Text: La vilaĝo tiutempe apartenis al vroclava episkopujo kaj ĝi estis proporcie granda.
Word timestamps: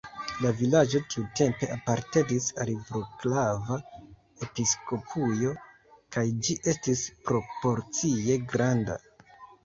La 0.43 0.51
vilaĝo 0.59 0.99
tiutempe 1.13 1.67
apartenis 1.73 2.47
al 2.63 2.71
vroclava 2.87 3.77
episkopujo 4.47 5.51
kaj 6.17 6.23
ĝi 6.47 6.55
estis 6.73 7.03
proporcie 7.29 8.39
granda. 8.55 8.97